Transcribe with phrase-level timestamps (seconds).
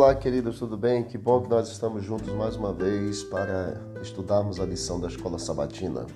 [0.00, 1.02] Olá, queridos, tudo bem?
[1.02, 5.40] Que bom que nós estamos juntos mais uma vez para estudarmos a lição da Escola
[5.40, 6.06] Sabatina.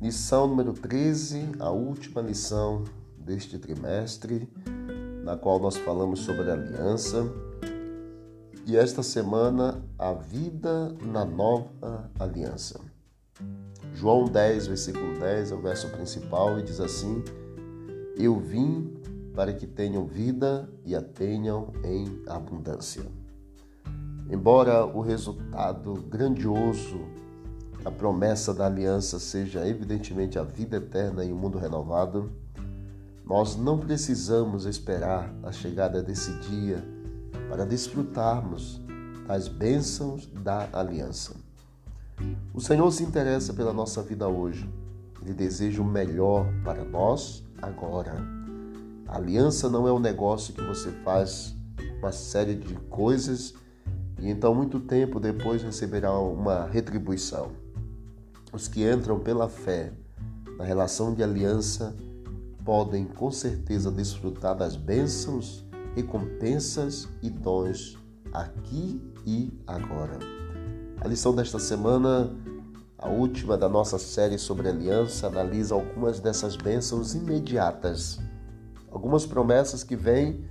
[0.00, 2.84] Lição número 13, a última lição
[3.18, 4.48] deste trimestre,
[5.24, 7.28] na qual nós falamos sobre aliança.
[8.64, 12.80] E esta semana, a vida na nova aliança.
[13.94, 17.24] João 10, versículo 10 é o verso principal e diz assim:
[18.16, 18.94] Eu vim
[19.36, 23.04] para que tenham vida e a tenham em abundância.
[24.30, 27.02] Embora o resultado grandioso,
[27.84, 32.32] a promessa da aliança seja evidentemente a vida eterna e o um mundo renovado,
[33.26, 36.82] nós não precisamos esperar a chegada desse dia
[37.50, 38.80] para desfrutarmos
[39.28, 41.36] das bênçãos da aliança.
[42.54, 44.68] O Senhor se interessa pela nossa vida hoje.
[45.20, 48.35] Ele deseja o melhor para nós agora
[49.08, 51.54] a aliança não é um negócio que você faz
[51.98, 53.54] uma série de coisas
[54.18, 57.52] e então muito tempo depois receberá uma retribuição.
[58.52, 59.92] Os que entram pela fé
[60.58, 61.94] na relação de aliança
[62.64, 67.96] podem com certeza desfrutar das bênçãos, recompensas e dons
[68.32, 70.18] aqui e agora.
[71.00, 72.34] A lição desta semana,
[72.98, 78.18] a última da nossa série sobre aliança, analisa algumas dessas bênçãos imediatas
[78.96, 80.42] algumas promessas que vêm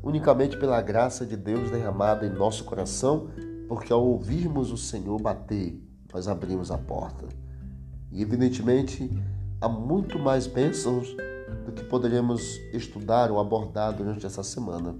[0.00, 3.28] unicamente pela graça de Deus derramada em nosso coração,
[3.66, 5.76] porque ao ouvirmos o Senhor bater,
[6.14, 7.26] nós abrimos a porta.
[8.12, 9.10] E evidentemente
[9.60, 11.16] há muito mais bênçãos
[11.66, 14.94] do que poderíamos estudar ou abordar durante essa semana,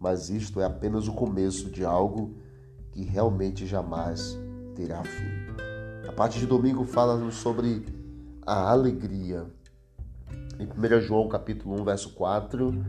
[0.00, 2.34] mas isto é apenas o começo de algo
[2.90, 4.36] que realmente jamais
[4.74, 6.08] terá fim.
[6.08, 7.86] A parte de domingo fala sobre
[8.44, 9.46] a alegria.
[10.58, 12.82] Em 1 João capítulo 1, verso 4,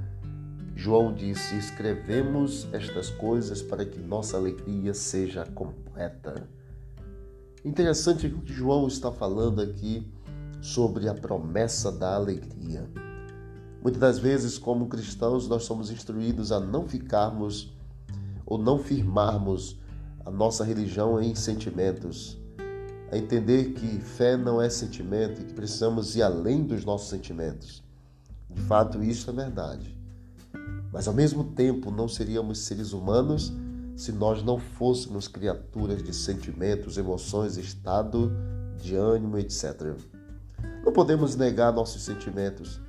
[0.73, 6.47] João disse: Escrevemos estas coisas para que nossa alegria seja completa.
[7.65, 10.09] Interessante que João está falando aqui
[10.61, 12.89] sobre a promessa da alegria.
[13.81, 17.75] Muitas das vezes, como cristãos, nós somos instruídos a não ficarmos
[18.45, 19.77] ou não firmarmos
[20.25, 22.39] a nossa religião em sentimentos,
[23.11, 27.83] a entender que fé não é sentimento e que precisamos ir além dos nossos sentimentos.
[28.49, 29.97] De fato, isso é verdade.
[30.91, 33.53] Mas ao mesmo tempo, não seríamos seres humanos
[33.95, 38.31] se nós não fôssemos criaturas de sentimentos, emoções, estado
[38.81, 39.95] de ânimo, etc.
[40.83, 42.79] Não podemos negar nossos sentimentos,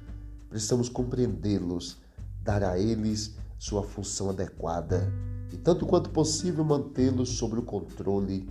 [0.48, 1.96] precisamos compreendê-los,
[2.42, 5.12] dar a eles sua função adequada
[5.52, 8.48] e, tanto quanto possível, mantê-los sob o controle.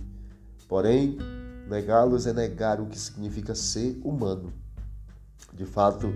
[0.68, 1.16] Porém,
[1.68, 4.50] Negá-los é negar o que significa ser humano.
[5.52, 6.08] De fato,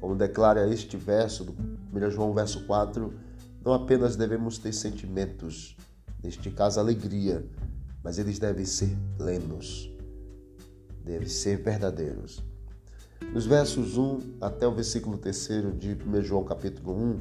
[0.00, 1.54] como declara este verso do
[1.92, 3.12] 1 João verso 4,
[3.62, 5.76] não apenas devemos ter sentimentos,
[6.22, 7.44] neste caso alegria,
[8.02, 9.92] mas eles devem ser plenos,
[11.04, 12.42] devem ser verdadeiros.
[13.34, 15.48] Nos versos 1 até o versículo 3
[15.78, 17.20] de 1 João capítulo 1,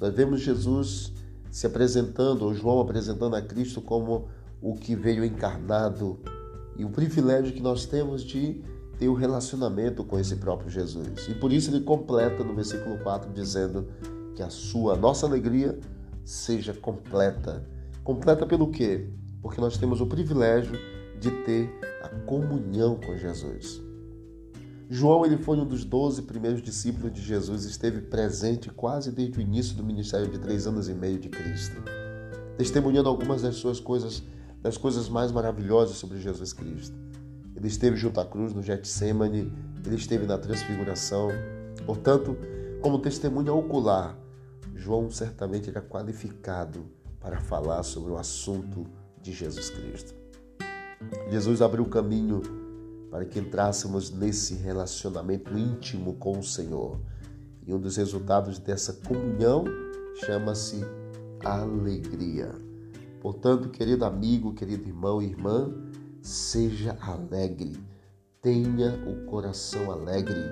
[0.00, 1.12] nós vemos Jesus
[1.50, 4.26] se apresentando, ou João apresentando a Cristo como
[4.62, 6.18] o que veio encarnado
[6.76, 8.62] e o privilégio que nós temos de
[8.98, 11.28] ter um relacionamento com esse próprio Jesus.
[11.28, 13.88] E por isso ele completa no versículo 4 dizendo
[14.34, 15.78] que a sua nossa alegria
[16.24, 17.68] seja completa.
[18.02, 19.08] Completa pelo quê?
[19.42, 20.78] Porque nós temos o privilégio
[21.20, 21.70] de ter
[22.02, 23.82] a comunhão com Jesus.
[24.88, 29.40] João ele foi um dos doze primeiros discípulos de Jesus, esteve presente quase desde o
[29.40, 31.82] início do ministério de três anos e meio de Cristo,
[32.58, 34.22] testemunhando algumas das suas coisas
[34.64, 36.96] das coisas mais maravilhosas sobre Jesus Cristo.
[37.54, 39.52] Ele esteve junto à cruz no Getsemane,
[39.84, 41.28] ele esteve na transfiguração.
[41.84, 42.34] Portanto,
[42.80, 44.18] como testemunha ocular,
[44.74, 46.86] João certamente era qualificado
[47.20, 48.86] para falar sobre o assunto
[49.20, 50.14] de Jesus Cristo.
[51.30, 52.40] Jesus abriu o caminho
[53.10, 56.98] para que entrássemos nesse relacionamento íntimo com o Senhor.
[57.66, 59.64] E um dos resultados dessa comunhão
[60.24, 60.80] chama-se
[61.44, 62.63] alegria.
[63.24, 65.72] Portanto, querido amigo, querido irmão e irmã,
[66.20, 67.82] seja alegre,
[68.42, 70.42] tenha o coração alegre,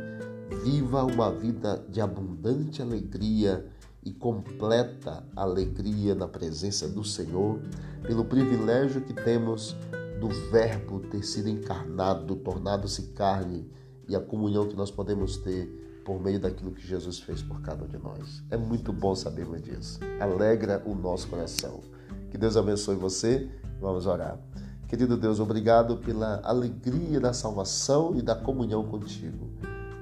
[0.64, 3.70] viva uma vida de abundante alegria
[4.02, 7.60] e completa alegria na presença do Senhor,
[8.06, 9.76] pelo privilégio que temos
[10.18, 13.70] do Verbo ter sido encarnado, tornado-se carne
[14.08, 17.84] e a comunhão que nós podemos ter por meio daquilo que Jesus fez por cada
[17.84, 18.42] um de nós.
[18.50, 20.00] É muito bom sabermos disso.
[20.18, 21.82] Alegra o nosso coração.
[22.32, 23.46] Que Deus abençoe você.
[23.78, 24.38] Vamos orar.
[24.88, 29.50] Querido Deus, obrigado pela alegria da salvação e da comunhão contigo.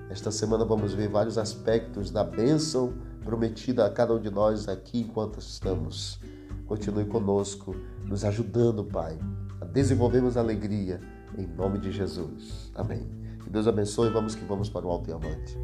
[0.08, 2.94] Esta semana vamos ver vários aspectos da bênção
[3.24, 6.20] prometida a cada um de nós aqui enquanto estamos.
[6.66, 7.74] continue conosco,
[8.06, 9.18] nos ajudando, Pai,
[9.60, 11.00] a desenvolvermos alegria
[11.36, 12.70] em nome de Jesus.
[12.76, 13.10] Amém.
[13.42, 14.08] Que Deus abençoe.
[14.10, 15.58] Vamos que vamos para o alto e avante.